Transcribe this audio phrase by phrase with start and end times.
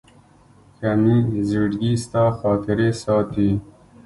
[0.77, 1.15] که مي
[1.49, 3.49] زړګي ستا خاطرې ساتي